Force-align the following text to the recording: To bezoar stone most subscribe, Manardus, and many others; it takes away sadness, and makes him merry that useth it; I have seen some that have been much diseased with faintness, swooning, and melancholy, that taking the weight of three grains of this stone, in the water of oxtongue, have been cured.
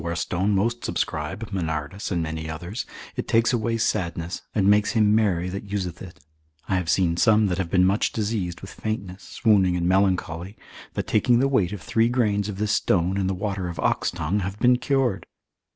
To 0.01 0.05
bezoar 0.05 0.15
stone 0.17 0.55
most 0.55 0.83
subscribe, 0.83 1.47
Manardus, 1.51 2.09
and 2.09 2.23
many 2.23 2.49
others; 2.49 2.87
it 3.15 3.27
takes 3.27 3.53
away 3.53 3.77
sadness, 3.77 4.41
and 4.55 4.67
makes 4.67 4.93
him 4.93 5.13
merry 5.13 5.47
that 5.49 5.71
useth 5.71 6.01
it; 6.01 6.19
I 6.67 6.77
have 6.77 6.89
seen 6.89 7.17
some 7.17 7.45
that 7.49 7.59
have 7.59 7.69
been 7.69 7.85
much 7.85 8.11
diseased 8.11 8.61
with 8.61 8.71
faintness, 8.73 9.21
swooning, 9.21 9.75
and 9.77 9.87
melancholy, 9.87 10.57
that 10.95 11.05
taking 11.05 11.37
the 11.37 11.47
weight 11.47 11.71
of 11.71 11.83
three 11.83 12.09
grains 12.09 12.49
of 12.49 12.57
this 12.57 12.71
stone, 12.71 13.15
in 13.19 13.27
the 13.27 13.35
water 13.35 13.67
of 13.69 13.77
oxtongue, 13.79 14.39
have 14.39 14.57
been 14.57 14.79
cured. 14.79 15.23